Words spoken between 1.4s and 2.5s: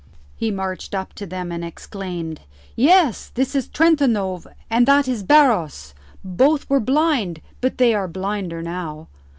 and exclaimed,